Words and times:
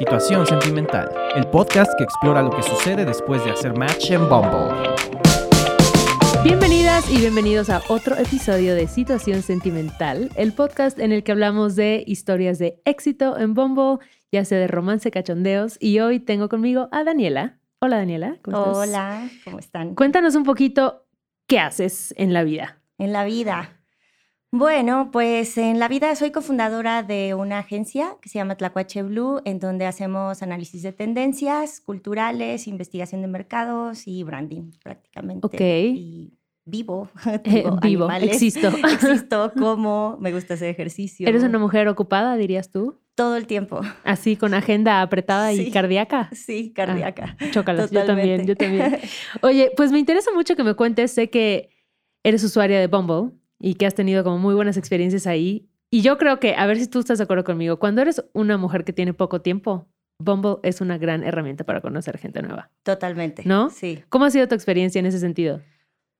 Situación 0.00 0.46
Sentimental, 0.46 1.12
el 1.36 1.46
podcast 1.48 1.92
que 1.98 2.04
explora 2.04 2.40
lo 2.40 2.48
que 2.48 2.62
sucede 2.62 3.04
después 3.04 3.44
de 3.44 3.50
hacer 3.50 3.76
match 3.76 4.10
en 4.10 4.26
Bumble. 4.30 4.74
Bienvenidas 6.42 7.10
y 7.10 7.18
bienvenidos 7.18 7.68
a 7.68 7.82
otro 7.90 8.16
episodio 8.16 8.74
de 8.74 8.88
Situación 8.88 9.42
Sentimental, 9.42 10.30
el 10.36 10.54
podcast 10.54 10.98
en 10.98 11.12
el 11.12 11.22
que 11.22 11.32
hablamos 11.32 11.76
de 11.76 12.02
historias 12.06 12.58
de 12.58 12.80
éxito 12.86 13.36
en 13.36 13.52
Bumble, 13.52 13.98
ya 14.32 14.46
sea 14.46 14.58
de 14.58 14.68
romance, 14.68 15.10
cachondeos, 15.10 15.76
y 15.78 16.00
hoy 16.00 16.18
tengo 16.18 16.48
conmigo 16.48 16.88
a 16.92 17.04
Daniela. 17.04 17.58
Hola 17.78 17.98
Daniela. 17.98 18.38
¿cómo 18.40 18.56
estás? 18.56 18.76
Hola, 18.78 19.28
¿cómo 19.44 19.58
están? 19.58 19.94
Cuéntanos 19.94 20.34
un 20.34 20.44
poquito 20.44 21.04
qué 21.46 21.58
haces 21.58 22.14
en 22.16 22.32
la 22.32 22.42
vida. 22.42 22.80
En 22.96 23.12
la 23.12 23.24
vida. 23.24 23.79
Bueno, 24.52 25.10
pues 25.12 25.56
en 25.58 25.78
la 25.78 25.86
vida 25.86 26.12
soy 26.16 26.32
cofundadora 26.32 27.04
de 27.04 27.34
una 27.34 27.58
agencia 27.60 28.16
que 28.20 28.28
se 28.28 28.38
llama 28.40 28.56
Tlacuache 28.56 29.02
Blue, 29.04 29.40
en 29.44 29.60
donde 29.60 29.86
hacemos 29.86 30.42
análisis 30.42 30.82
de 30.82 30.92
tendencias 30.92 31.80
culturales, 31.80 32.66
investigación 32.66 33.22
de 33.22 33.28
mercados 33.28 34.08
y 34.08 34.24
branding 34.24 34.72
prácticamente. 34.82 35.46
Ok. 35.46 35.60
Y 35.60 36.32
vivo, 36.64 37.08
Eh, 37.44 37.62
vivo, 37.82 38.06
animales. 38.06 38.32
existo. 38.32 38.68
Existo 38.92 39.52
como, 39.56 40.16
me 40.20 40.32
gusta 40.32 40.54
hacer 40.54 40.70
ejercicio. 40.70 41.28
¿Eres 41.28 41.44
una 41.44 41.60
mujer 41.60 41.86
ocupada, 41.86 42.36
dirías 42.36 42.72
tú? 42.72 42.98
Todo 43.14 43.36
el 43.36 43.46
tiempo. 43.46 43.82
Así 44.02 44.34
con 44.34 44.54
agenda 44.54 45.00
apretada 45.00 45.52
y 45.52 45.70
cardíaca. 45.70 46.28
Sí, 46.32 46.72
cardíaca. 46.72 47.36
Chócalas, 47.52 47.92
yo 47.92 48.04
también, 48.04 48.46
yo 48.46 48.56
también. 48.56 48.98
Oye, 49.42 49.70
pues 49.76 49.92
me 49.92 50.00
interesa 50.00 50.32
mucho 50.32 50.56
que 50.56 50.64
me 50.64 50.74
cuentes. 50.74 51.12
Sé 51.12 51.30
que 51.30 51.70
eres 52.24 52.42
usuaria 52.42 52.80
de 52.80 52.88
Bumble 52.88 53.32
y 53.60 53.74
que 53.74 53.86
has 53.86 53.94
tenido 53.94 54.24
como 54.24 54.38
muy 54.38 54.54
buenas 54.54 54.76
experiencias 54.76 55.26
ahí. 55.26 55.68
Y 55.90 56.02
yo 56.02 56.18
creo 56.18 56.40
que, 56.40 56.54
a 56.56 56.66
ver 56.66 56.78
si 56.78 56.86
tú 56.86 57.00
estás 57.00 57.18
de 57.18 57.24
acuerdo 57.24 57.44
conmigo, 57.44 57.78
cuando 57.78 58.00
eres 58.02 58.24
una 58.32 58.56
mujer 58.56 58.84
que 58.84 58.92
tiene 58.92 59.12
poco 59.12 59.42
tiempo, 59.42 59.86
Bumble 60.18 60.56
es 60.62 60.80
una 60.80 60.98
gran 60.98 61.22
herramienta 61.24 61.64
para 61.64 61.80
conocer 61.80 62.18
gente 62.18 62.42
nueva. 62.42 62.70
Totalmente. 62.82 63.42
¿No? 63.46 63.70
Sí. 63.70 64.02
¿Cómo 64.08 64.24
ha 64.24 64.30
sido 64.30 64.48
tu 64.48 64.54
experiencia 64.54 64.98
en 64.98 65.06
ese 65.06 65.18
sentido? 65.18 65.60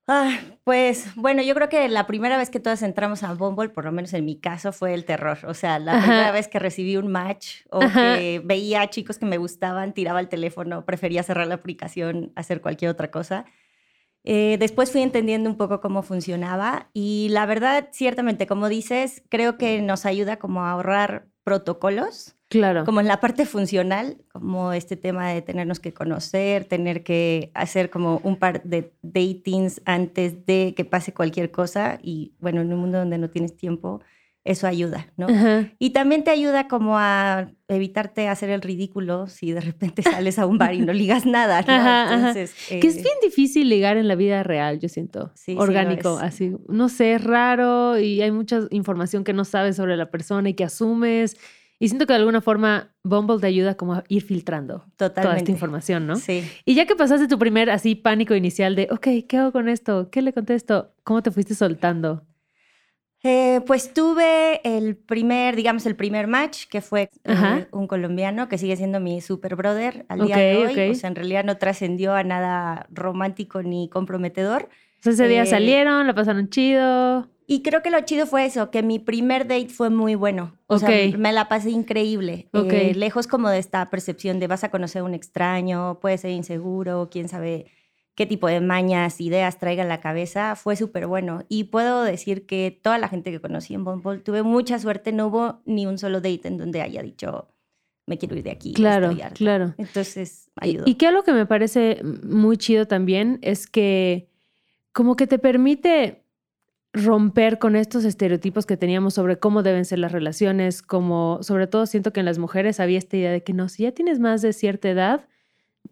Ah, 0.09 0.37
pues 0.65 1.15
bueno, 1.15 1.41
yo 1.43 1.55
creo 1.55 1.69
que 1.69 1.89
la 1.89 2.07
primera 2.09 2.37
vez 2.37 2.51
que 2.51 2.59
todas 2.59 2.83
entramos 2.83 3.23
a 3.23 3.33
Bumble, 3.35 3.69
por 3.69 3.85
lo 3.85 3.93
menos 3.93 4.13
en 4.13 4.25
mi 4.25 4.41
caso, 4.41 4.73
fue 4.73 4.93
el 4.93 5.05
terror. 5.05 5.39
O 5.47 5.55
sea, 5.55 5.79
la 5.79 5.93
Ajá. 5.93 6.03
primera 6.03 6.33
vez 6.33 6.49
que 6.49 6.59
recibí 6.59 6.97
un 6.97 7.13
match 7.13 7.59
o 7.71 7.81
Ajá. 7.83 8.17
que 8.17 8.43
veía 8.45 8.81
a 8.81 8.91
chicos 8.91 9.19
que 9.19 9.27
me 9.27 9.37
gustaban, 9.37 9.95
tiraba 9.95 10.19
el 10.19 10.29
teléfono, 10.29 10.85
prefería 10.85 11.23
cerrar 11.23 11.47
la 11.47 11.55
aplicación, 11.55 12.33
hacer 12.35 12.61
cualquier 12.61 12.91
otra 12.91 13.13
cosa. 13.13 13.45
Eh, 14.25 14.57
después 14.59 14.93
fui 14.93 15.01
entendiendo 15.03 15.49
un 15.49 15.57
poco 15.57 15.81
cómo 15.81 16.03
funcionaba 16.03 16.91
y 16.93 17.29
la 17.31 17.47
verdad, 17.47 17.89
ciertamente, 17.93 18.47
como 18.47 18.69
dices, 18.69 19.23
creo 19.31 19.57
que 19.57 19.81
nos 19.81 20.05
ayuda 20.05 20.37
como 20.39 20.63
a 20.65 20.73
ahorrar 20.73 21.27
protocolos 21.43 22.37
Claro. 22.49 22.85
como 22.85 23.01
en 23.01 23.07
la 23.07 23.21
parte 23.21 23.47
funcional, 23.47 24.19
como 24.33 24.73
este 24.73 24.97
tema 24.97 25.31
de 25.31 25.41
tenernos 25.41 25.79
que 25.79 25.95
conocer, 25.95 26.65
tener 26.65 27.05
que 27.05 27.53
hacer 27.55 27.91
como 27.91 28.21
un 28.25 28.37
par 28.37 28.63
de 28.65 28.93
datings 29.03 29.81
antes 29.85 30.45
de 30.47 30.75
que 30.77 30.85
pase 30.85 31.15
cualquier 31.15 31.53
cosa 31.53 31.99
y 32.03 32.35
bueno, 32.41 32.61
en 32.61 32.73
un 32.73 32.81
mundo 32.81 32.99
donde 32.99 33.19
no 33.19 33.31
tienes 33.31 33.57
tiempo, 33.57 34.01
eso 34.45 34.67
ayuda, 34.67 35.13
¿no? 35.17 35.27
Ajá. 35.27 35.71
Y 35.79 35.91
también 35.91 36.25
te 36.25 36.31
ayuda 36.31 36.67
como 36.67 36.99
a 36.99 37.51
evitarte 37.69 38.29
hacer 38.29 38.51
el 38.51 38.63
ridículo 38.63 39.27
si 39.27 39.53
de 39.53 39.61
repente 39.61 40.03
sales 40.03 40.39
a 40.39 40.47
un 40.47 40.59
bar 40.59 40.75
y 40.75 40.81
no 40.81 40.93
ligas 40.93 41.27
nada, 41.27 41.61
¿no? 41.63 41.73
Ajá, 41.73 42.05
ajá. 42.05 42.15
Entonces, 42.15 42.55
Que 42.69 42.87
es 42.87 42.97
eh, 42.97 43.03
bien 43.03 43.15
difícil 43.23 43.69
ligar 43.69 43.97
en 43.97 44.09
la 44.09 44.15
vida 44.15 44.43
real, 44.43 44.81
yo 44.81 44.89
siento. 44.89 45.31
Sí, 45.35 45.55
Orgánico, 45.59 46.19
así. 46.21 46.57
No 46.69 46.89
sé, 46.89 47.15
es 47.15 47.25
raro 47.25 47.99
y 47.99 48.23
hay 48.23 48.31
mucha 48.31 48.61
información 48.71 49.25
que 49.25 49.33
no 49.33 49.45
sabes 49.45 49.77
sobre 49.77 49.97
la 49.97 50.11
persona 50.11 50.49
y 50.49 50.55
que 50.55 50.65
asumes. 50.65 51.37
Y 51.79 51.89
siento 51.89 52.07
que 52.07 52.13
de 52.13 52.19
alguna 52.19 52.43
forma 52.43 52.95
Bumble 53.03 53.39
te 53.41 53.47
ayuda 53.47 53.75
como 53.75 53.95
a 53.95 54.05
ir 54.09 54.23
filtrando 54.23 54.85
toda 54.97 55.37
esta 55.37 55.51
información, 55.51 56.07
¿no? 56.07 56.17
Sí. 56.17 56.45
Y 56.67 56.75
ya 56.75 56.85
que 56.85 56.95
pasaste 56.95 57.27
tu 57.27 57.39
primer 57.39 57.71
así 57.71 57.95
pánico 57.95 58.35
inicial 58.35 58.77
de, 58.77 58.89
ok, 58.91 59.27
¿qué 59.27 59.39
hago 59.39 59.53
con 59.53 59.69
esto? 59.69 60.11
¿Qué 60.11 60.21
le 60.21 60.35
contesto? 60.35 60.93
¿Cómo 61.05 61.23
te 61.23 61.31
fuiste 61.31 61.55
soltando? 61.55 62.27
Eh, 63.23 63.61
pues 63.67 63.93
tuve 63.93 64.61
el 64.65 64.97
primer, 64.97 65.55
digamos, 65.55 65.85
el 65.87 65.95
primer 65.95 66.27
match, 66.27 66.67
que 66.69 66.81
fue 66.81 67.11
eh, 67.25 67.67
un 67.71 67.87
colombiano 67.87 68.49
que 68.49 68.57
sigue 68.57 68.77
siendo 68.77 68.99
mi 68.99 69.21
super 69.21 69.57
brother 69.57 70.07
al 70.09 70.25
día 70.27 70.37
de 70.39 70.57
hoy. 70.57 70.73
ok. 70.73 70.91
O 70.93 70.95
sea, 70.95 71.09
en 71.09 71.17
realidad 71.17 71.45
no 71.45 71.59
trascendió 71.59 72.15
a 72.15 72.23
nada 72.25 72.87
romántico 72.91 73.63
ni 73.63 73.89
comprometedor. 73.91 74.69
O 75.01 75.03
sea, 75.03 75.13
ese 75.13 75.29
día 75.29 75.43
Eh, 75.43 75.47
salieron, 75.47 76.07
la 76.07 76.15
pasaron 76.15 76.49
chido. 76.49 77.29
Y 77.47 77.63
creo 77.63 77.83
que 77.83 77.91
lo 77.91 78.01
chido 78.03 78.27
fue 78.27 78.45
eso, 78.47 78.71
que 78.71 78.83
mi 78.83 78.99
primer 79.01 79.47
date 79.49 79.69
fue 79.69 79.91
muy 79.91 80.15
bueno. 80.15 80.57
O 80.69 80.77
Ok. 80.77 80.81
sea, 80.81 81.19
me 81.19 81.33
la 81.33 81.49
pasé 81.49 81.71
increíble. 81.71 82.49
Eh, 82.53 82.95
lejos 82.95 83.27
como 83.27 83.49
de 83.51 83.59
esta 83.59 83.91
percepción 83.91 84.39
de 84.39 84.47
vas 84.47 84.63
a 84.63 84.71
conocer 84.71 85.01
a 85.03 85.05
un 85.05 85.15
extraño, 85.15 85.99
puede 86.01 86.17
ser 86.17 86.31
inseguro, 86.31 87.09
quién 87.11 87.29
sabe 87.29 87.67
qué 88.21 88.27
tipo 88.27 88.49
de 88.49 88.61
mañas, 88.61 89.19
ideas 89.23 89.59
traiga 89.59 89.83
en 89.83 89.89
la 89.89 90.03
cabeza, 90.03 90.55
fue 90.55 90.77
súper 90.77 91.07
bueno. 91.07 91.43
Y 91.49 91.65
puedo 91.65 92.03
decir 92.03 92.45
que 92.45 92.79
toda 92.83 92.99
la 92.99 93.09
gente 93.09 93.31
que 93.31 93.41
conocí 93.41 93.73
en 93.73 93.83
Bumble, 93.83 94.19
tuve 94.19 94.43
mucha 94.43 94.79
suerte, 94.79 95.11
no 95.11 95.29
hubo 95.29 95.63
ni 95.65 95.87
un 95.87 95.97
solo 95.97 96.21
date 96.21 96.47
en 96.49 96.59
donde 96.59 96.83
haya 96.83 97.03
dicho, 97.03 97.49
me 98.05 98.19
quiero 98.19 98.37
ir 98.37 98.43
de 98.43 98.51
aquí. 98.51 98.75
Claro, 98.75 99.07
estoy 99.09 99.23
harta". 99.23 99.35
claro. 99.37 99.75
Entonces, 99.79 100.49
Y- 100.49 100.51
ayudó. 100.69 100.85
Y 100.87 100.97
que 100.97 101.07
algo 101.07 101.23
que 101.23 101.33
me 101.33 101.47
parece 101.47 102.03
muy 102.23 102.59
chido 102.59 102.87
también 102.87 103.39
es 103.41 103.67
que 103.67 104.29
como 104.93 105.17
que 105.17 105.27
te 105.27 105.39
permite 105.39 106.23
romper 106.93 107.59
con 107.59 107.75
estos 107.75 108.05
estereotipos 108.05 108.67
que 108.67 108.77
teníamos 108.77 109.15
sobre 109.15 109.39
cómo 109.39 109.63
deben 109.63 109.87
ser 109.87 109.99
las 109.99 110.13
relaciones, 110.13 110.83
como 110.83 111.39
sobre 111.41 111.69
todo 111.69 111.87
siento 111.87 112.13
que 112.13 112.21
en 112.21 112.27
las 112.27 112.37
mujeres 112.37 112.81
había 112.81 112.99
esta 112.99 113.17
idea 113.17 113.33
de 113.33 113.43
que 113.43 113.55
no, 113.55 113.71
si 113.71 113.85
ya 113.85 113.93
tienes 113.93 114.19
más 114.19 114.43
de 114.43 114.53
cierta 114.53 114.91
edad 114.91 115.27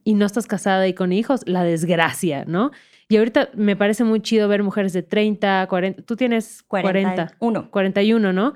y 0.04 0.14
no 0.14 0.26
estás 0.26 0.46
casada 0.46 0.86
y 0.88 0.94
con 0.94 1.12
hijos, 1.12 1.42
la 1.46 1.64
desgracia, 1.64 2.44
¿no? 2.46 2.70
Y 3.08 3.16
ahorita 3.16 3.50
me 3.54 3.76
parece 3.76 4.04
muy 4.04 4.20
chido 4.20 4.48
ver 4.48 4.62
mujeres 4.62 4.92
de 4.92 5.02
30, 5.02 5.66
40, 5.68 6.02
tú 6.02 6.16
tienes 6.16 6.62
40, 6.62 7.34
41. 7.38 7.70
41, 7.70 8.32
¿no? 8.32 8.54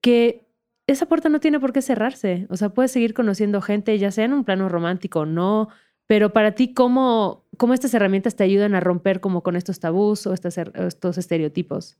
Que 0.00 0.46
esa 0.86 1.06
puerta 1.06 1.28
no 1.30 1.40
tiene 1.40 1.58
por 1.58 1.72
qué 1.72 1.80
cerrarse. 1.80 2.46
O 2.50 2.56
sea, 2.56 2.68
puedes 2.68 2.92
seguir 2.92 3.14
conociendo 3.14 3.62
gente, 3.62 3.98
ya 3.98 4.10
sea 4.10 4.26
en 4.26 4.34
un 4.34 4.44
plano 4.44 4.68
romántico 4.68 5.20
o 5.20 5.26
no. 5.26 5.68
Pero 6.06 6.34
para 6.34 6.52
ti, 6.52 6.74
¿cómo, 6.74 7.46
¿cómo 7.56 7.72
estas 7.72 7.94
herramientas 7.94 8.36
te 8.36 8.44
ayudan 8.44 8.74
a 8.74 8.80
romper 8.80 9.20
como 9.20 9.42
con 9.42 9.56
estos 9.56 9.80
tabús 9.80 10.26
o 10.26 10.34
estas, 10.34 10.58
estos 10.58 11.16
estereotipos? 11.16 11.96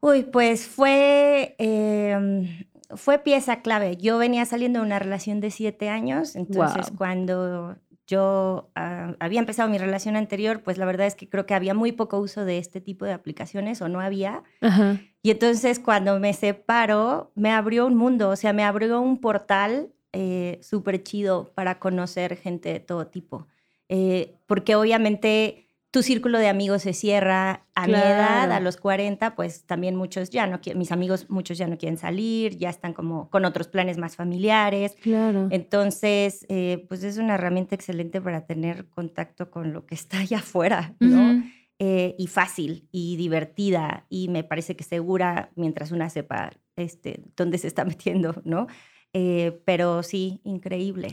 Uy, 0.00 0.24
pues 0.24 0.66
fue, 0.66 1.54
eh, 1.58 2.66
fue 2.94 3.18
pieza 3.18 3.62
clave. 3.62 3.96
Yo 3.96 4.18
venía 4.18 4.44
saliendo 4.44 4.80
de 4.80 4.86
una 4.86 4.98
relación 4.98 5.40
de 5.40 5.50
siete 5.50 5.88
años, 5.88 6.36
entonces 6.36 6.92
cuando 6.96 7.76
yo 8.06 8.70
ah, 8.74 9.14
había 9.20 9.38
empezado 9.38 9.68
mi 9.68 9.78
relación 9.78 10.16
anterior, 10.16 10.62
pues 10.62 10.78
la 10.78 10.84
verdad 10.84 11.06
es 11.06 11.14
que 11.14 11.28
creo 11.28 11.46
que 11.46 11.54
había 11.54 11.74
muy 11.74 11.92
poco 11.92 12.18
uso 12.18 12.44
de 12.44 12.58
este 12.58 12.80
tipo 12.80 13.04
de 13.04 13.12
aplicaciones 13.12 13.80
o 13.82 13.88
no 13.88 14.00
había. 14.00 14.42
Ajá. 14.60 15.00
Y 15.22 15.30
entonces 15.30 15.78
cuando 15.78 16.18
me 16.18 16.32
separo, 16.32 17.30
me 17.36 17.52
abrió 17.52 17.86
un 17.86 17.94
mundo, 17.94 18.30
o 18.30 18.36
sea, 18.36 18.52
me 18.52 18.64
abrió 18.64 19.00
un 19.00 19.20
portal 19.20 19.92
eh, 20.12 20.58
súper 20.60 21.04
chido 21.04 21.52
para 21.54 21.78
conocer 21.78 22.36
gente 22.36 22.72
de 22.72 22.80
todo 22.80 23.06
tipo. 23.06 23.46
Eh, 23.88 24.34
porque 24.46 24.74
obviamente 24.74 25.69
tu 25.90 26.02
círculo 26.02 26.38
de 26.38 26.48
amigos 26.48 26.82
se 26.82 26.92
cierra 26.92 27.66
a 27.74 27.86
mi 27.86 27.94
edad, 27.94 28.52
a 28.52 28.60
los 28.60 28.76
40, 28.76 29.34
pues 29.34 29.64
también 29.64 29.96
muchos 29.96 30.30
ya 30.30 30.46
no 30.46 30.60
quieren, 30.60 30.78
mis 30.78 30.92
amigos 30.92 31.28
muchos 31.28 31.58
ya 31.58 31.66
no 31.66 31.78
quieren 31.78 31.98
salir, 31.98 32.56
ya 32.56 32.70
están 32.70 32.92
como 32.92 33.28
con 33.28 33.44
otros 33.44 33.66
planes 33.66 33.98
más 33.98 34.14
familiares. 34.14 34.96
Claro. 35.02 35.48
Entonces, 35.50 36.46
eh, 36.48 36.84
pues 36.88 37.02
es 37.02 37.18
una 37.18 37.34
herramienta 37.34 37.74
excelente 37.74 38.20
para 38.20 38.46
tener 38.46 38.88
contacto 38.88 39.50
con 39.50 39.72
lo 39.72 39.84
que 39.86 39.96
está 39.96 40.20
allá 40.20 40.38
afuera, 40.38 40.94
¿no? 41.00 41.42
Eh, 41.80 42.14
y 42.18 42.26
fácil 42.26 42.86
y 42.92 43.16
divertida 43.16 44.04
y 44.10 44.28
me 44.28 44.44
parece 44.44 44.76
que 44.76 44.84
segura 44.84 45.50
mientras 45.56 45.92
una 45.92 46.10
sepa 46.10 46.50
este, 46.76 47.24
dónde 47.36 47.58
se 47.58 47.66
está 47.66 47.84
metiendo, 47.86 48.40
¿no? 48.44 48.68
Eh, 49.12 49.60
pero 49.64 50.02
sí, 50.02 50.40
increíble. 50.44 51.08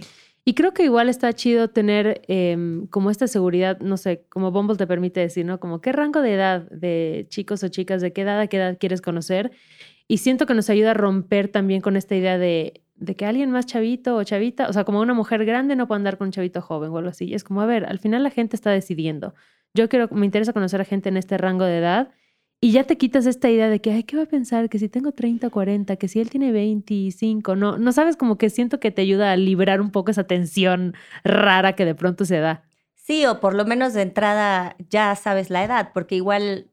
Y 0.47 0.53
creo 0.53 0.73
que 0.73 0.85
igual 0.85 1.09
está 1.09 1.33
chido 1.33 1.67
tener 1.71 2.21
em, 2.29 2.87
como 2.87 3.11
esta 3.11 3.27
seguridad, 3.27 3.81
no 3.81 3.97
sé, 3.97 4.23
como 4.29 4.49
Bumble 4.49 4.77
te 4.77 4.87
permite 4.87 5.19
decir, 5.19 5.45
¿no? 5.45 5.59
Como 5.59 5.81
qué 5.81 5.91
rango 5.91 6.21
de 6.21 6.35
edad 6.35 6.69
de 6.71 7.25
chicos 7.27 7.65
o 7.65 7.67
chicas, 7.67 8.01
de 8.01 8.13
qué 8.13 8.21
edad 8.21 8.39
a 8.39 8.47
qué 8.47 8.55
edad 8.55 8.77
quieres 8.79 9.01
conocer. 9.01 9.51
Y 10.07 10.19
siento 10.19 10.45
que 10.45 10.53
nos 10.53 10.69
ayuda 10.69 10.91
a 10.91 10.93
romper 10.93 11.49
también 11.49 11.81
con 11.81 11.97
esta 11.97 12.15
idea 12.15 12.37
de, 12.37 12.81
de 12.95 13.15
que 13.17 13.25
alguien 13.25 13.51
más 13.51 13.65
chavito 13.65 14.15
o 14.15 14.23
chavita, 14.23 14.69
o 14.69 14.73
sea, 14.73 14.85
como 14.85 15.01
una 15.01 15.13
mujer 15.13 15.43
grande 15.43 15.75
no 15.75 15.85
puede 15.85 15.97
andar 15.97 16.17
con 16.17 16.27
un 16.27 16.31
chavito 16.31 16.61
joven 16.61 16.91
o 16.91 16.97
algo 16.97 17.09
así. 17.09 17.25
Y 17.25 17.33
es 17.33 17.43
como, 17.43 17.59
a 17.59 17.65
ver, 17.65 17.85
al 17.85 17.99
final 17.99 18.23
la 18.23 18.29
gente 18.29 18.55
está 18.55 18.71
decidiendo. 18.71 19.33
Yo 19.73 19.89
quiero, 19.89 20.07
me 20.11 20.25
interesa 20.25 20.53
conocer 20.53 20.79
a 20.79 20.85
gente 20.85 21.09
en 21.09 21.17
este 21.17 21.37
rango 21.37 21.65
de 21.65 21.79
edad 21.79 22.11
y 22.59 22.71
ya 22.71 22.85
te 22.85 22.97
quitas 22.97 23.25
esta 23.25 23.49
idea 23.49 23.69
de 23.69 23.79
que, 23.81 23.91
ay, 23.91 24.03
¿qué 24.03 24.17
va 24.17 24.23
a 24.23 24.27
pensar? 24.27 24.69
Que 24.69 24.79
si 24.79 24.89
tengo 24.89 25.11
30 25.11 25.47
o 25.47 25.51
40, 25.51 25.95
que 25.97 26.07
si 26.07 26.19
él 26.19 26.29
tiene 26.29 26.51
25, 26.51 27.55
no, 27.55 27.77
no 27.77 27.91
sabes, 27.91 28.17
como 28.17 28.37
que 28.37 28.49
siento 28.49 28.79
que 28.79 28.91
te 28.91 29.03
ayuda 29.03 29.31
a 29.31 29.37
liberar 29.37 29.79
un 29.79 29.91
poco 29.91 30.11
esa 30.11 30.23
tensión 30.23 30.95
rara 31.23 31.73
que 31.73 31.85
de 31.85 31.95
pronto 31.95 32.25
se 32.25 32.39
da. 32.39 32.63
Sí, 32.95 33.25
o 33.25 33.39
por 33.39 33.53
lo 33.53 33.65
menos 33.65 33.93
de 33.93 34.01
entrada 34.01 34.75
ya 34.89 35.15
sabes 35.15 35.49
la 35.49 35.63
edad, 35.63 35.91
porque 35.93 36.15
igual 36.15 36.67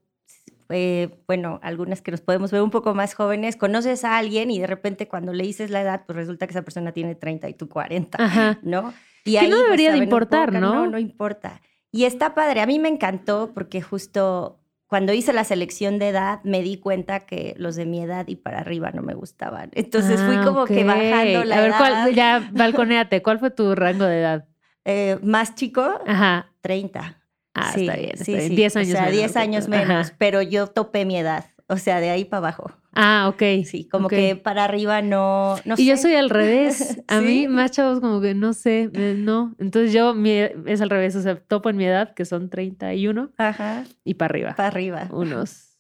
eh, 0.71 1.19
bueno, 1.27 1.61
algunas 1.63 2.01
que 2.01 2.11
nos 2.11 2.21
podemos 2.23 2.51
ver 2.51 2.63
un 2.63 2.71
poco 2.71 2.95
más 2.95 3.15
jóvenes, 3.15 3.57
conoces 3.57 4.05
a 4.05 4.17
alguien 4.17 4.51
y 4.51 4.59
de 4.59 4.67
repente 4.67 5.07
cuando 5.07 5.33
le 5.33 5.45
dices 5.45 5.71
la 5.71 5.83
edad, 5.83 6.05
pues 6.07 6.17
resulta 6.17 6.47
que 6.47 6.53
esa 6.53 6.63
persona 6.63 6.93
tiene 6.93 7.15
30 7.15 7.49
y 7.49 7.55
tú 7.55 7.69
40, 7.69 8.23
Ajá. 8.23 8.59
¿no? 8.63 8.95
Y 9.25 9.33
Que 9.33 9.41
ahí, 9.41 9.49
no 9.49 9.57
pues, 9.57 9.65
debería 9.65 9.93
de 9.93 9.99
importar, 9.99 10.49
poco, 10.49 10.61
¿no? 10.61 10.75
No, 10.75 10.87
no 10.93 10.99
importa. 10.99 11.61
Y 11.91 12.05
está 12.05 12.35
padre. 12.35 12.61
A 12.61 12.67
mí 12.67 12.79
me 12.79 12.89
encantó 12.89 13.53
porque 13.55 13.81
justo 13.83 14.59
cuando 14.87 15.13
hice 15.13 15.33
la 15.33 15.45
selección 15.45 15.99
de 15.99 16.09
edad 16.11 16.41
me 16.45 16.63
di 16.63 16.77
cuenta 16.79 17.21
que 17.21 17.55
los 17.59 17.75
de 17.77 17.87
mi 17.87 18.01
edad 18.03 18.29
y 18.29 18.37
para 18.37 18.59
arriba 18.61 18.91
no 18.93 19.03
me 19.03 19.15
gustaban. 19.15 19.71
Entonces 19.75 20.21
fui 20.21 20.37
Ah, 20.39 20.43
como 20.45 20.65
que 20.67 20.85
bajando 20.85 21.45
la 21.45 21.57
A 21.57 21.61
ver, 21.61 21.69
edad. 21.71 21.79
¿cuál, 21.79 22.15
ya, 22.15 22.49
balconéate. 22.53 23.23
¿Cuál 23.23 23.39
fue 23.39 23.51
tu 23.51 23.75
rango 23.75 24.05
de 24.05 24.21
edad? 24.21 24.45
Eh, 24.85 25.19
más 25.23 25.55
chico, 25.55 26.01
Ajá. 26.07 26.51
30. 26.61 27.21
Ah, 27.55 27.73
Sí, 27.73 27.83
está 27.87 27.97
bien. 27.97 28.11
Está 28.13 28.25
sí, 28.25 28.33
bien. 28.35 28.49
sí. 28.49 28.57
10 28.57 28.77
años 28.77 28.89
O 28.89 28.93
sea, 28.93 29.01
menos. 29.03 29.17
10 29.17 29.37
años 29.37 29.69
Ajá. 29.69 29.79
menos, 29.79 30.13
pero 30.19 30.43
yo 30.43 30.67
topé 30.67 31.05
mi 31.05 31.17
edad. 31.17 31.47
O 31.67 31.77
sea, 31.79 32.01
de 32.01 32.11
ahí 32.11 32.25
para 32.27 32.39
abajo. 32.49 32.71
Ah, 32.93 33.27
ok. 33.29 33.65
Sí, 33.65 33.89
como 33.91 34.09
que 34.09 34.37
para 34.37 34.65
arriba 34.65 35.01
no, 35.03 35.57
no 35.65 35.75
y 35.79 35.87
yo 35.87 35.97
soy 35.97 36.15
al 36.15 36.29
revés. 36.31 37.03
A 37.09 37.19
¿Sí? 37.21 37.25
mí, 37.25 37.49
más 37.49 37.71
chavos, 37.71 38.01
como 38.01 38.21
que 38.21 38.35
no 38.35 38.53
sé, 38.53 38.91
no. 38.93 39.55
Entonces 39.59 39.93
yo 39.93 40.15
mi- 40.15 40.31
es 40.67 40.81
al 40.81 40.91
revés. 40.91 41.17
O 41.17 41.23
sea, 41.23 41.37
topo 41.41 41.71
en 41.71 41.77
mi 41.77 41.87
edad, 41.87 42.13
que 42.15 42.25
son 42.27 42.51
31, 42.51 43.33
Ajá, 43.39 43.85
y 44.05 44.15
para 44.15 44.31
arriba. 44.31 44.55
para 44.55 44.69
arriba. 44.69 45.09
Unos 45.11 45.71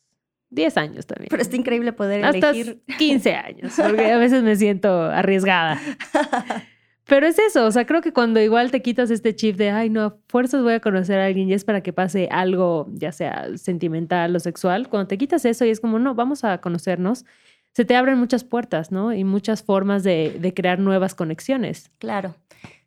10 0.50 0.76
años 0.78 1.06
también. 1.06 1.28
Pero 1.30 1.42
está 1.42 1.56
increíble 1.56 1.92
poder 1.92 2.24
Hasta 2.24 2.50
elegir. 2.50 2.82
15 2.98 3.34
años, 3.34 3.74
porque 3.76 4.10
a 4.10 4.16
veces 4.18 4.42
me 4.42 4.56
siento 4.56 5.02
arriesgada. 5.02 5.78
Pero 7.06 7.26
es 7.26 7.38
eso, 7.38 7.66
o 7.66 7.70
sea, 7.70 7.84
creo 7.84 8.00
que 8.00 8.12
cuando 8.12 8.40
igual 8.40 8.70
te 8.70 8.80
quitas 8.80 9.10
este 9.10 9.36
chip 9.36 9.56
de, 9.56 9.70
ay, 9.70 9.90
no, 9.90 10.02
a 10.02 10.16
fuerzas 10.28 10.62
voy 10.62 10.72
a 10.72 10.80
conocer 10.80 11.20
a 11.20 11.26
alguien 11.26 11.50
y 11.50 11.52
es 11.52 11.64
para 11.64 11.82
que 11.82 11.92
pase 11.92 12.28
algo, 12.30 12.88
ya 12.94 13.12
sea 13.12 13.58
sentimental 13.58 14.34
o 14.34 14.40
sexual, 14.40 14.88
cuando 14.88 15.08
te 15.08 15.18
quitas 15.18 15.44
eso 15.44 15.66
y 15.66 15.70
es 15.70 15.80
como, 15.80 15.98
no, 15.98 16.14
vamos 16.14 16.44
a 16.44 16.62
conocernos, 16.62 17.26
se 17.74 17.84
te 17.84 17.94
abren 17.94 18.18
muchas 18.18 18.44
puertas, 18.44 18.90
¿no? 18.90 19.12
Y 19.12 19.24
muchas 19.24 19.62
formas 19.62 20.02
de, 20.02 20.52
crear 20.56 20.78
nuevas 20.78 21.14
conexiones. 21.14 21.90
Claro. 21.98 22.36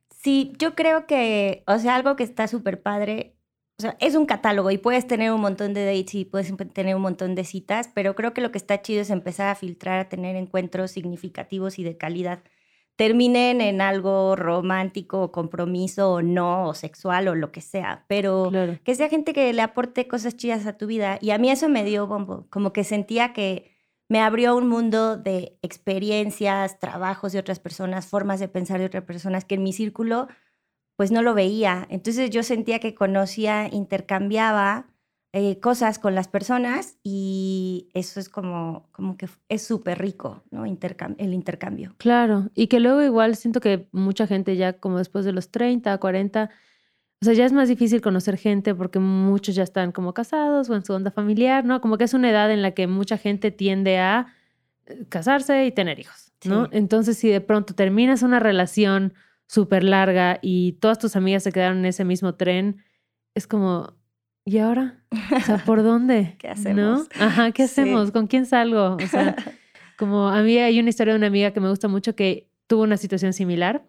Sí, 0.09 0.53
yo 0.57 0.73
creo 0.73 1.05
que, 1.05 1.63
o 1.67 1.77
sea, 1.77 1.95
algo 1.95 2.15
que 2.15 2.23
está 2.23 2.47
súper 2.47 2.81
padre, 2.81 3.35
o 3.77 3.83
sea, 3.83 3.97
es 3.99 4.15
un 4.15 4.25
catálogo 4.25 4.71
y 4.71 4.79
puedes 4.79 5.05
tener 5.05 5.31
un 5.31 5.41
montón 5.41 5.75
de 5.75 5.85
dates 5.85 6.15
y 6.15 6.25
puedes 6.25 6.51
tener 6.73 6.95
un 6.95 7.03
montón 7.03 7.35
de 7.35 7.43
citas, 7.43 7.91
pero 7.93 8.15
creo 8.15 8.33
que 8.33 8.41
lo 8.41 8.51
que 8.51 8.57
está 8.57 8.81
chido 8.81 9.01
es 9.01 9.11
empezar 9.11 9.49
a 9.49 9.55
filtrar, 9.55 9.99
a 9.99 10.09
tener 10.09 10.35
encuentros 10.35 10.89
significativos 10.91 11.77
y 11.77 11.83
de 11.83 11.97
calidad. 11.97 12.39
Terminen 12.97 13.61
en 13.61 13.79
algo 13.79 14.35
romántico, 14.35 15.21
o 15.21 15.31
compromiso 15.31 16.11
o 16.13 16.21
no, 16.21 16.67
o 16.67 16.73
sexual 16.73 17.27
o 17.29 17.35
lo 17.35 17.51
que 17.51 17.61
sea, 17.61 18.03
pero 18.07 18.49
Claro. 18.49 18.77
que 18.83 18.95
sea 18.95 19.07
gente 19.07 19.33
que 19.33 19.53
le 19.53 19.61
aporte 19.61 20.07
cosas 20.07 20.35
chidas 20.35 20.65
a 20.65 20.77
tu 20.77 20.87
vida. 20.87 21.17
Y 21.21 21.29
a 21.29 21.37
mí 21.37 21.49
eso 21.49 21.69
me 21.69 21.85
dio 21.85 22.07
bombo, 22.07 22.47
como 22.49 22.73
que 22.73 22.83
sentía 22.83 23.31
que 23.33 23.71
me 24.09 24.19
abrió 24.19 24.55
un 24.55 24.67
mundo 24.67 25.15
de 25.15 25.57
experiencias, 25.61 26.79
trabajos 26.79 27.31
de 27.33 27.39
otras 27.39 27.59
personas, 27.59 28.07
formas 28.07 28.39
de 28.39 28.47
pensar 28.47 28.79
de 28.79 28.85
otras 28.85 29.03
personas 29.03 29.45
que 29.45 29.55
en 29.55 29.63
mi 29.63 29.73
círculo 29.73 30.27
pues 30.95 31.11
no 31.11 31.21
lo 31.21 31.35
veía. 31.35 31.85
Entonces 31.91 32.31
yo 32.31 32.41
sentía 32.41 32.79
que 32.79 32.95
conocía, 32.95 33.67
intercambiaba 33.71 34.87
eh, 35.33 35.59
cosas 35.59 35.99
con 35.99 36.15
las 36.15 36.27
personas 36.27 36.97
y 37.03 37.89
eso 37.93 38.19
es 38.19 38.29
como, 38.29 38.87
como 38.91 39.17
que 39.17 39.27
es 39.49 39.61
súper 39.61 39.99
rico, 39.99 40.43
¿no? 40.51 40.65
Intercam- 40.65 41.15
el 41.17 41.33
intercambio. 41.33 41.93
Claro, 41.97 42.49
y 42.55 42.67
que 42.67 42.79
luego 42.79 43.03
igual 43.03 43.35
siento 43.35 43.59
que 43.59 43.87
mucha 43.91 44.25
gente 44.25 44.55
ya 44.55 44.73
como 44.73 44.97
después 44.97 45.25
de 45.25 45.33
los 45.33 45.51
30, 45.51 45.97
40, 45.97 46.49
o 47.21 47.25
sea, 47.25 47.33
ya 47.33 47.45
es 47.45 47.51
más 47.51 47.67
difícil 47.67 47.99
conocer 48.01 48.37
gente 48.37 48.73
porque 48.73 48.99
muchos 48.99 49.53
ya 49.55 49.63
están 49.63 49.91
como 49.91 50.13
casados 50.13 50.69
o 50.69 50.75
en 50.75 50.85
su 50.85 50.93
onda 50.93 51.11
familiar, 51.11 51.65
¿no? 51.65 51.81
Como 51.81 51.97
que 51.97 52.05
es 52.05 52.13
una 52.13 52.29
edad 52.29 52.51
en 52.51 52.61
la 52.61 52.71
que 52.71 52.87
mucha 52.87 53.17
gente 53.17 53.51
tiende 53.51 53.97
a 53.97 54.27
eh, 54.85 55.05
casarse 55.09 55.65
y 55.65 55.71
tener 55.71 55.99
hijos, 55.99 56.31
¿no? 56.45 56.65
Sí. 56.65 56.69
Entonces, 56.73 57.17
si 57.17 57.29
de 57.29 57.41
pronto 57.41 57.75
terminas 57.75 58.21
una 58.23 58.39
relación 58.39 59.13
súper 59.45 59.83
larga 59.83 60.39
y 60.41 60.73
todas 60.73 60.99
tus 60.99 61.15
amigas 61.15 61.43
se 61.43 61.51
quedaron 61.51 61.79
en 61.79 61.85
ese 61.85 62.05
mismo 62.05 62.35
tren, 62.35 62.83
es 63.35 63.45
como, 63.47 63.96
¿y 64.47 64.57
ahora? 64.59 65.03
O 65.35 65.39
sea, 65.41 65.57
¿por 65.65 65.83
dónde? 65.83 66.35
¿Qué 66.39 66.47
¿No? 66.47 66.53
hacemos? 66.53 67.07
Ajá, 67.19 67.51
¿qué 67.51 67.67
Sí. 67.67 67.81
hacemos? 67.81 68.11
¿Con 68.11 68.27
quién 68.27 68.45
salgo? 68.45 68.95
O 68.95 69.07
sea, 69.07 69.35
como 69.97 70.29
a 70.29 70.41
mí 70.41 70.57
hay 70.57 70.79
una 70.79 70.89
historia 70.89 71.13
de 71.13 71.17
una 71.17 71.27
amiga 71.27 71.51
que 71.51 71.59
me 71.59 71.69
gusta 71.69 71.87
mucho 71.87 72.15
que 72.15 72.49
tuvo 72.67 72.83
una 72.83 72.97
situación 72.97 73.33
similar 73.33 73.85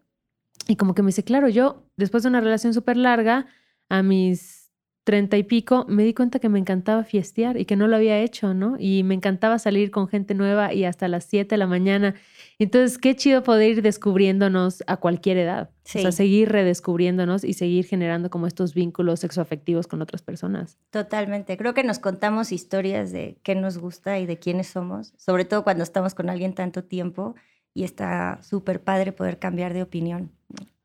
y 0.67 0.77
como 0.77 0.95
que 0.95 1.03
me 1.03 1.09
dice, 1.09 1.23
claro, 1.25 1.49
yo 1.49 1.87
después 1.97 2.23
de 2.25 2.29
una 2.29 2.41
relación 2.41 2.75
súper 2.75 2.97
larga, 2.97 3.47
a 3.89 4.03
mis 4.03 4.71
treinta 5.05 5.39
y 5.39 5.43
pico, 5.43 5.87
me 5.89 6.05
di 6.05 6.13
cuenta 6.13 6.39
que 6.39 6.51
me 6.51 6.59
encantaba 6.59 7.03
fiestear 7.03 7.57
y 7.57 7.65
que 7.65 7.77
no 7.77 7.89
lo 7.89 7.97
había 7.97 8.19
hecho, 8.21 8.53
¿no? 8.53 8.77
Y 8.79 9.03
me 9.05 9.15
encantaba 9.15 9.59
salir 9.59 9.91
con 9.91 10.07
gente 10.09 10.35
nueva 10.35 10.75
y 10.75 10.85
hasta 10.85 11.09
las 11.09 11.25
7 11.25 11.55
de 11.55 11.57
la 11.59 11.67
mañana. 11.67 12.15
Entonces, 12.61 12.99
qué 12.99 13.15
chido 13.15 13.45
poder 13.45 13.71
ir 13.71 13.83
descubriéndonos 13.83 14.83
a 14.89 14.97
cualquier 14.97 15.39
edad. 15.39 15.71
O 15.85 15.89
sea, 15.89 16.11
seguir 16.11 16.51
redescubriéndonos 16.51 17.45
y 17.45 17.53
seguir 17.53 17.87
generando 17.87 18.31
como 18.31 18.47
estos 18.47 18.75
vínculos 18.75 19.21
sexoafectivos 19.21 19.87
con 19.87 20.03
otras 20.03 20.23
personas. 20.23 20.77
Totalmente. 20.91 21.57
Creo 21.57 21.73
que 21.73 21.85
nos 21.85 22.01
contamos 22.01 22.51
historias 22.51 23.13
de 23.13 23.39
qué 23.43 23.55
nos 23.55 23.79
gusta 23.79 24.19
y 24.19 24.27
de 24.27 24.39
quiénes 24.39 24.67
somos, 24.67 25.15
sobre 25.17 25.45
todo 25.45 25.63
cuando 25.63 25.85
estamos 25.85 26.15
con 26.15 26.29
alguien 26.31 26.53
tanto 26.53 26.83
tiempo 26.83 27.37
y 27.75 27.85
está 27.85 28.41
súper 28.43 28.83
padre 28.83 29.13
poder 29.13 29.39
cambiar 29.39 29.73
de 29.73 29.83
opinión. 29.83 30.33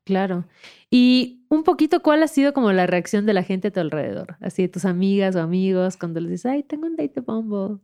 Claro. 0.04 0.44
Y 0.90 1.44
un 1.48 1.64
poquito, 1.64 2.02
¿cuál 2.02 2.22
ha 2.22 2.28
sido 2.28 2.52
como 2.52 2.72
la 2.72 2.86
reacción 2.86 3.26
de 3.26 3.32
la 3.32 3.42
gente 3.42 3.68
a 3.68 3.70
tu 3.72 3.80
alrededor? 3.80 4.36
Así 4.40 4.62
de 4.62 4.68
tus 4.68 4.84
amigas 4.84 5.34
o 5.34 5.40
amigos 5.40 5.96
cuando 5.96 6.20
les 6.20 6.30
dices, 6.30 6.46
ay, 6.46 6.62
tengo 6.62 6.86
un 6.86 6.96
date 6.96 7.14
de 7.16 7.20
Bumble. 7.22 7.78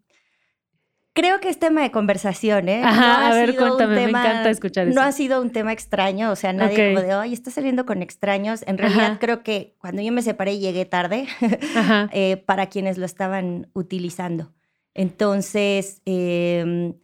Creo 1.12 1.40
que 1.40 1.48
es 1.48 1.58
tema 1.58 1.82
de 1.82 1.90
conversación, 1.90 2.68
¿eh? 2.68 2.82
Ajá, 2.84 3.26
ha 3.26 3.30
a 3.30 3.34
ver, 3.34 3.56
cuéntame, 3.56 3.96
me 3.96 4.06
tema- 4.06 4.22
encanta 4.24 4.50
escuchar 4.50 4.86
No 4.86 4.92
eso. 4.92 5.00
ha 5.02 5.12
sido 5.12 5.42
un 5.42 5.50
tema 5.50 5.72
extraño, 5.72 6.30
o 6.30 6.36
sea, 6.36 6.52
nadie 6.52 6.88
Ok. 6.90 6.94
como 6.94 7.06
de, 7.06 7.12
ay, 7.12 7.32
está 7.32 7.50
saliendo 7.50 7.84
con 7.84 8.00
extraños. 8.00 8.62
En 8.66 8.78
realidad, 8.78 9.04
Ajá. 9.06 9.18
creo 9.18 9.42
que 9.42 9.74
cuando 9.80 10.02
yo 10.02 10.12
me 10.12 10.22
separé 10.22 10.58
llegué 10.58 10.84
tarde 10.84 11.26
eh, 12.12 12.36
para 12.46 12.66
quienes 12.68 12.96
lo 12.96 13.06
estaban 13.06 13.68
utilizando. 13.74 14.52
Entonces, 14.94 16.00
eh, 16.06 16.94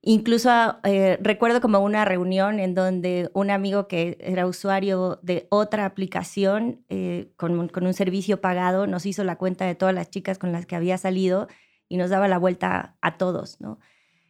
incluso 0.00 0.50
eh, 0.84 1.18
recuerdo 1.20 1.60
como 1.60 1.80
una 1.80 2.04
reunión 2.04 2.60
en 2.60 2.74
donde 2.76 3.30
un 3.34 3.50
amigo 3.50 3.88
que 3.88 4.16
era 4.20 4.46
usuario 4.46 5.18
de 5.22 5.48
otra 5.50 5.86
aplicación 5.86 6.84
eh, 6.88 7.32
con, 7.36 7.68
con 7.68 7.84
un 7.84 7.94
servicio 7.94 8.40
pagado 8.40 8.86
nos 8.86 9.06
hizo 9.06 9.24
la 9.24 9.36
cuenta 9.36 9.64
de 9.66 9.74
todas 9.74 9.94
las 9.94 10.08
chicas 10.08 10.38
con 10.38 10.52
las 10.52 10.66
que 10.66 10.76
había 10.76 10.98
salido 10.98 11.48
y 11.88 11.96
nos 11.96 12.10
daba 12.10 12.28
la 12.28 12.38
vuelta 12.38 12.96
a 13.00 13.16
todos, 13.16 13.60
¿no? 13.60 13.78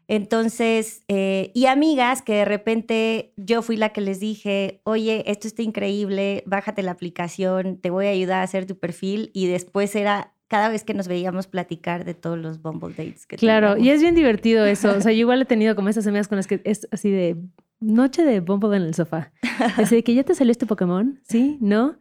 Entonces, 0.09 1.03
eh, 1.09 1.51
y 1.53 1.67
amigas 1.67 2.23
que 2.23 2.35
de 2.35 2.45
repente 2.45 3.33
yo 3.37 3.63
fui 3.63 3.77
la 3.77 3.89
que 3.89 4.01
les 4.01 4.21
dije, 4.21 4.81
oye, 4.85 5.25
esto 5.31 5.49
está 5.49 5.63
increíble, 5.63 6.45
bájate 6.47 6.83
la 6.83 6.93
aplicación, 6.93 7.79
te 7.79 7.91
voy 7.91 8.07
a 8.07 8.11
ayudar 8.11 8.41
a 8.41 8.45
hacer 8.45 8.67
tu 8.67 8.79
perfil. 8.79 9.31
Y 9.35 9.49
después 9.49 9.97
era 9.97 10.33
cada 10.47 10.69
vez 10.69 10.85
que 10.85 10.95
nos 10.95 11.09
veíamos 11.09 11.49
platicar 11.49 12.05
de 12.05 12.15
todos 12.15 12.39
los 12.39 12.63
Bumble 12.63 12.91
Dates 12.91 13.27
que 13.27 13.37
Claro, 13.37 13.77
y 13.77 13.91
es 13.91 14.01
bien 14.01 14.15
divertido 14.15 14.65
eso. 14.65 14.97
O 14.97 15.01
sea, 15.01 15.11
yo 15.11 15.19
igual 15.19 15.43
he 15.43 15.45
tenido 15.45 15.75
como 15.75 15.89
esas 15.89 16.07
amigas 16.07 16.29
con 16.29 16.37
las 16.37 16.47
que 16.47 16.61
es 16.65 16.87
así 16.93 17.11
de 17.11 17.37
noche 17.81 18.25
de 18.25 18.39
Bumble 18.39 18.77
en 18.77 18.85
el 18.85 18.95
sofá. 18.95 19.33
Así 19.77 19.97
de 19.97 20.05
que 20.05 20.15
ya 20.15 20.23
te 20.23 20.35
salió 20.35 20.53
este 20.53 20.67
Pokémon, 20.67 21.21
¿sí? 21.23 21.59
¿No? 21.61 21.99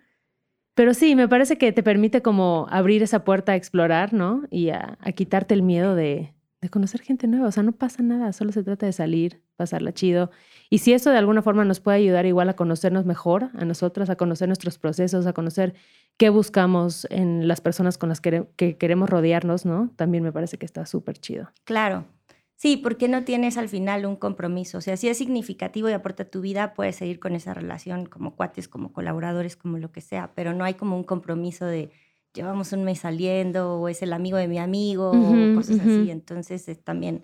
Pero 0.76 0.94
sí, 0.94 1.16
me 1.16 1.28
parece 1.28 1.58
que 1.58 1.72
te 1.72 1.84
permite 1.84 2.22
como 2.22 2.68
abrir 2.70 3.02
esa 3.02 3.24
puerta 3.24 3.54
a 3.54 3.56
explorar, 3.56 4.14
¿no? 4.14 4.44
Y 4.52 4.70
a, 4.70 4.98
quitarte 5.16 5.54
el 5.54 5.64
miedo 5.64 5.96
de, 5.96 6.34
de 6.62 6.70
conocer 6.70 7.02
gente 7.02 7.28
nueva. 7.28 7.48
O 7.48 7.52
sea, 7.52 7.64
no 7.64 7.72
pasa 7.72 8.04
nada, 8.04 8.34
solo 8.34 8.52
se 8.52 8.62
trata 8.62 8.86
de 8.86 8.92
salir, 8.92 9.42
pasarla 9.56 9.94
chido. 9.94 10.32
Y 10.70 10.80
si 10.80 10.92
eso 10.92 11.12
de 11.12 11.18
alguna 11.18 11.42
forma 11.42 11.64
nos 11.64 11.80
puede 11.80 11.98
ayudar 11.98 12.26
igual 12.26 12.50
a 12.50 12.58
conocernos 12.58 13.06
mejor, 13.06 13.52
a 13.54 13.64
nosotras, 13.64 14.10
a 14.10 14.18
conocer 14.18 14.50
nuestros 14.50 14.78
procesos, 14.78 15.26
a 15.28 15.34
conocer 15.34 15.76
qué 16.18 16.30
buscamos 16.30 17.08
en 17.10 17.48
las 17.48 17.62
personas 17.62 17.98
con 17.98 18.10
las 18.10 18.20
que, 18.20 18.46
que 18.58 18.78
queremos 18.78 19.10
rodearnos, 19.10 19.66
¿no? 19.66 19.92
También 19.96 20.24
me 20.24 20.34
parece 20.34 20.58
que 20.58 20.66
está 20.66 20.86
súper 20.86 21.18
chido. 21.18 21.52
Claro. 21.64 22.06
Sí, 22.56 22.78
porque 22.78 23.08
no 23.08 23.24
tienes 23.24 23.58
al 23.58 23.68
final 23.68 24.06
un 24.06 24.16
compromiso. 24.16 24.78
O 24.78 24.82
sea, 24.82 24.96
si 24.96 25.10
es 25.10 25.18
significativo 25.18 25.90
y 25.90 25.94
aporta 25.94 26.24
a 26.24 26.28
tu 26.28 26.42
vida, 26.42 26.74
puedes 26.74 26.96
seguir 26.96 27.20
con 27.20 27.36
esa 27.36 27.54
relación 27.54 28.06
como 28.06 28.36
cuates, 28.36 28.68
como 28.68 28.94
colaboradores, 28.94 29.58
como 29.58 29.78
lo 29.78 29.92
que 29.92 30.02
sea, 30.02 30.32
pero 30.36 30.54
no 30.54 30.64
hay 30.64 30.76
como 30.76 30.96
un 30.96 31.04
compromiso 31.04 31.66
de 31.66 31.92
llevamos 32.34 32.74
un 32.74 32.84
mes 32.84 33.00
saliendo 33.00 33.80
o 33.80 33.88
es 33.88 34.02
el 34.02 34.14
amigo 34.14 34.38
de 34.38 34.48
mi 34.48 34.60
amigo 34.60 35.12
o 35.12 35.56
cosas 35.56 35.80
así. 35.80 36.12
Entonces 36.12 36.68
es 36.68 36.84
también 36.84 37.24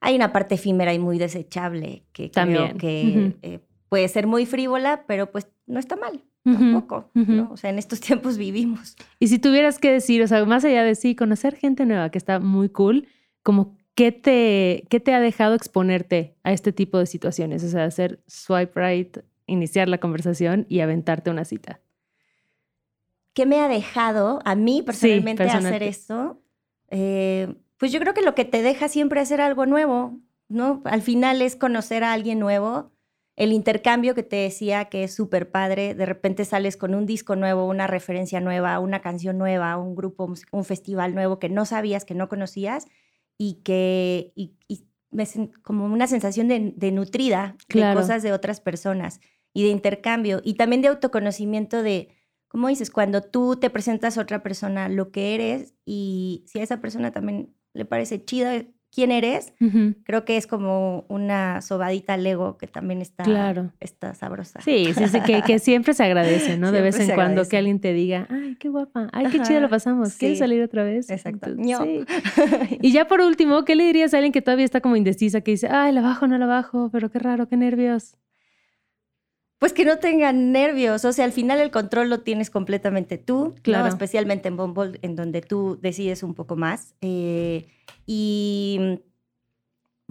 hay 0.00 0.16
una 0.16 0.32
parte 0.32 0.56
efímera 0.56 0.92
y 0.92 0.98
muy 0.98 1.18
desechable 1.18 2.02
que 2.12 2.28
También, 2.28 2.76
creo 2.76 2.78
que 2.78 3.36
eh, 3.42 3.60
puede 3.88 4.08
ser 4.08 4.26
muy 4.26 4.46
frívola, 4.46 5.04
pero 5.06 5.30
pues 5.30 5.48
no 5.66 5.78
está 5.78 5.96
mal 5.96 6.24
tampoco. 6.44 7.10
O 7.50 7.56
sea, 7.56 7.70
en 7.70 7.78
estos 7.78 8.00
tiempos 8.00 8.36
vivimos. 8.36 8.96
Y 9.20 9.28
si 9.28 9.38
tuvieras 9.38 9.78
que 9.78 9.92
decir, 9.92 10.22
o 10.22 10.26
sea, 10.26 10.44
más 10.44 10.64
allá 10.64 10.82
de 10.82 10.96
sí, 10.96 11.14
conocer 11.14 11.54
gente 11.54 11.86
nueva 11.86 12.10
que 12.10 12.18
está 12.18 12.40
muy 12.40 12.68
cool, 12.68 13.06
como 13.44 13.76
qué 13.94 14.12
te, 14.12 14.86
qué 14.88 15.00
te 15.00 15.14
ha 15.14 15.20
dejado 15.20 15.54
exponerte 15.54 16.36
a 16.42 16.52
este 16.52 16.72
tipo 16.72 16.98
de 16.98 17.06
situaciones? 17.06 17.64
O 17.64 17.68
sea, 17.68 17.84
hacer 17.84 18.22
swipe 18.26 18.72
right, 18.74 19.18
iniciar 19.46 19.88
la 19.88 19.98
conversación 19.98 20.66
y 20.68 20.80
aventarte 20.80 21.30
una 21.30 21.44
cita. 21.44 21.80
¿Qué 23.34 23.46
me 23.46 23.60
ha 23.60 23.68
dejado 23.68 24.40
a 24.44 24.54
mí 24.54 24.82
personalmente 24.82 25.42
hacer 25.42 25.54
personalmente. 25.54 25.88
esto? 25.88 26.42
Eh, 26.90 27.54
pues 27.78 27.90
yo 27.92 28.00
creo 28.00 28.14
que 28.14 28.22
lo 28.22 28.34
que 28.34 28.44
te 28.44 28.62
deja 28.62 28.88
siempre 28.88 29.20
hacer 29.20 29.40
algo 29.40 29.64
nuevo, 29.64 30.18
¿no? 30.48 30.82
Al 30.84 31.02
final 31.02 31.40
es 31.40 31.56
conocer 31.56 32.04
a 32.04 32.12
alguien 32.12 32.38
nuevo. 32.38 32.92
El 33.34 33.52
intercambio 33.52 34.14
que 34.14 34.22
te 34.22 34.36
decía 34.36 34.84
que 34.84 35.04
es 35.04 35.14
súper 35.14 35.50
padre, 35.50 35.94
de 35.94 36.04
repente 36.04 36.44
sales 36.44 36.76
con 36.76 36.94
un 36.94 37.06
disco 37.06 37.34
nuevo, 37.34 37.66
una 37.66 37.86
referencia 37.86 38.40
nueva, 38.40 38.78
una 38.78 39.00
canción 39.00 39.38
nueva, 39.38 39.78
un 39.78 39.94
grupo, 39.94 40.34
un 40.50 40.64
festival 40.66 41.14
nuevo 41.14 41.38
que 41.38 41.48
no 41.48 41.64
sabías, 41.64 42.04
que 42.04 42.14
no 42.14 42.28
conocías 42.28 42.86
y 43.42 43.54
que 43.64 44.32
y, 44.36 44.54
como 45.62 45.86
una 45.86 46.06
sensación 46.06 46.46
de, 46.46 46.92
nutrida 46.92 47.56
de 47.68 47.92
cosas 47.92 48.22
de 48.22 48.32
otras 48.32 48.60
personas 48.60 49.20
y 49.52 49.64
de 49.64 49.70
intercambio 49.70 50.40
y 50.44 50.54
también 50.54 50.80
de 50.80 50.88
autoconocimiento 50.88 51.82
de, 51.82 52.08
como 52.46 52.68
dices, 52.68 52.90
cuando 52.90 53.20
tú 53.20 53.56
te 53.56 53.68
presentas 53.68 54.16
a 54.16 54.20
otra 54.20 54.44
persona 54.44 54.88
lo 54.88 55.10
que 55.10 55.34
eres 55.34 55.74
y 55.84 56.44
si 56.46 56.60
a 56.60 56.62
esa 56.62 56.80
persona 56.80 57.10
también 57.10 57.52
le 57.74 57.84
parece 57.84 58.24
chido 58.24 58.48
quién 58.92 59.10
eres, 59.10 59.54
creo 60.04 60.24
que 60.24 60.36
es 60.36 60.46
como 60.46 61.06
una 61.08 61.62
sobadita 61.62 62.12
al 62.12 62.26
ego 62.26 62.58
que 62.58 62.66
también 62.66 63.00
está, 63.00 63.24
claro. 63.24 63.72
está 63.80 64.14
sabrosa. 64.14 64.60
Sí, 64.60 64.92
sí, 64.94 65.08
sí 65.08 65.20
que, 65.20 65.58
siempre 65.58 65.94
se 65.94 66.04
agradece, 66.04 66.58
¿no? 66.58 66.72
de 66.72 66.82
vez 66.82 67.00
en 67.00 67.14
cuando 67.14 67.48
que 67.48 67.56
alguien 67.56 67.80
te 67.80 67.94
diga, 67.94 68.26
ay, 68.28 68.56
qué 68.60 68.68
guapa, 68.68 69.08
ay, 69.12 69.26
qué 69.32 69.40
chido 69.40 69.60
lo 69.60 69.70
pasamos, 69.70 70.14
¿quieres 70.16 70.38
salir 70.38 70.62
otra 70.62 70.84
vez? 70.84 71.08
Exacto. 71.10 71.50
sí. 71.56 72.04
y 72.82 72.92
ya 72.92 73.06
por 73.06 73.22
último, 73.22 73.64
¿qué 73.64 73.74
le 73.76 73.84
dirías 73.84 74.12
a 74.12 74.18
alguien 74.18 74.32
que 74.32 74.42
todavía 74.42 74.66
está 74.66 74.82
como 74.82 74.96
indecisa, 74.96 75.40
que 75.40 75.52
dice, 75.52 75.68
ay, 75.68 75.92
la 75.92 76.02
bajo, 76.02 76.26
no 76.26 76.36
la 76.36 76.46
bajo, 76.46 76.90
pero 76.92 77.10
qué 77.10 77.18
raro, 77.18 77.48
qué 77.48 77.56
nervios? 77.56 78.16
Pues 79.62 79.72
que 79.72 79.84
no 79.84 79.98
tengan 79.98 80.50
nervios. 80.50 81.04
O 81.04 81.12
sea, 81.12 81.24
al 81.24 81.30
final 81.30 81.60
el 81.60 81.70
control 81.70 82.10
lo 82.10 82.22
tienes 82.22 82.50
completamente 82.50 83.16
tú, 83.16 83.54
claro. 83.62 83.86
especialmente 83.86 84.48
en 84.48 84.56
Bumble, 84.56 84.98
en 85.02 85.14
donde 85.14 85.40
tú 85.40 85.78
decides 85.80 86.24
un 86.24 86.34
poco 86.34 86.56
más. 86.56 86.96
Eh, 87.00 87.68
y 88.04 88.98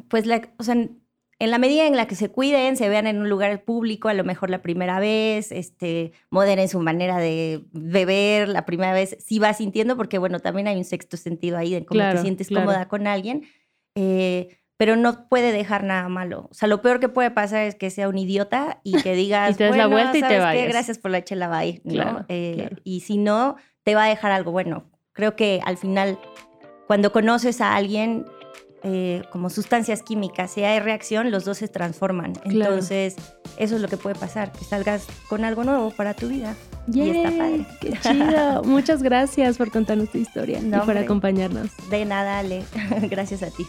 pues, 0.07 0.25
la, 0.25 0.53
o 0.57 0.63
sea, 0.63 0.75
en 0.75 0.95
la 1.37 1.57
medida 1.57 1.85
en 1.85 1.97
la 1.97 2.07
que 2.07 2.15
se 2.15 2.29
cuiden, 2.29 2.77
se 2.77 2.87
vean 2.87 3.07
en 3.07 3.17
un 3.17 3.27
lugar 3.27 3.65
público, 3.65 4.07
a 4.07 4.13
lo 4.13 4.23
mejor 4.23 4.49
la 4.49 4.61
primera 4.61 5.01
vez, 5.01 5.51
este, 5.51 6.13
moderen 6.29 6.69
su 6.69 6.79
manera 6.79 7.17
de 7.17 7.65
beber 7.73 8.47
la 8.47 8.63
primera 8.63 8.93
vez, 8.93 9.17
si 9.19 9.37
vas 9.37 9.57
sintiendo, 9.57 9.97
porque 9.97 10.17
bueno, 10.17 10.39
también 10.39 10.69
hay 10.69 10.77
un 10.77 10.85
sexto 10.85 11.17
sentido 11.17 11.57
ahí 11.57 11.73
de 11.73 11.85
cómo 11.85 11.99
te 11.99 12.19
sientes 12.19 12.47
cómoda 12.47 12.87
con 12.87 13.05
alguien. 13.05 13.43
Eh, 13.95 14.60
pero 14.81 14.95
no 14.95 15.27
puede 15.29 15.51
dejar 15.51 15.83
nada 15.83 16.09
malo. 16.09 16.47
O 16.49 16.55
sea, 16.55 16.67
lo 16.67 16.81
peor 16.81 16.99
que 16.99 17.07
puede 17.07 17.29
pasar 17.29 17.65
es 17.65 17.75
que 17.75 17.91
sea 17.91 18.09
un 18.09 18.17
idiota 18.17 18.79
y 18.83 18.99
que 18.99 19.13
digas, 19.15 19.51
y 19.51 19.53
te 19.53 19.65
des 19.65 19.77
la 19.77 19.85
vuelta 19.85 20.17
y 20.17 20.23
te 20.23 20.39
vayas. 20.39 20.67
Gracias 20.69 20.97
por 20.97 21.11
la 21.11 21.23
chela, 21.23 21.49
bye. 21.49 21.83
Eh, 22.29 22.77
y 22.83 23.01
si 23.01 23.19
no, 23.19 23.57
te 23.83 23.93
va 23.93 24.05
a 24.05 24.07
dejar 24.07 24.31
algo 24.31 24.51
bueno. 24.51 24.85
Creo 25.13 25.35
que 25.35 25.61
al 25.65 25.77
final, 25.77 26.17
cuando 26.87 27.11
conoces 27.11 27.61
a 27.61 27.75
alguien, 27.75 28.25
eh, 28.81 29.21
como 29.31 29.51
sustancias 29.51 30.01
químicas, 30.01 30.49
si 30.49 30.63
hay 30.63 30.79
reacción, 30.79 31.29
los 31.29 31.45
dos 31.45 31.59
se 31.59 31.67
transforman. 31.67 32.33
Entonces, 32.43 33.17
eso 33.57 33.75
es 33.75 33.83
lo 33.83 33.87
que 33.87 33.97
puede 33.97 34.15
pasar, 34.15 34.51
que 34.51 34.65
salgas 34.65 35.05
con 35.29 35.45
algo 35.45 35.63
nuevo 35.63 35.91
para 35.91 36.15
tu 36.15 36.27
vida. 36.27 36.55
y 36.91 37.07
está 37.07 37.29
padre. 37.29 37.67
Qué 37.81 37.93
chido. 38.01 38.63
Muchas 38.65 39.03
gracias 39.03 39.59
por 39.59 39.69
contarnos 39.69 40.09
tu 40.09 40.17
historia 40.17 40.57
y 40.59 40.71
por 40.71 40.97
acompañarnos. 40.97 41.69
De 41.91 42.03
nada, 42.03 42.39
Ale. 42.39 42.63
gracias 43.11 43.43
a 43.43 43.51
ti. 43.51 43.67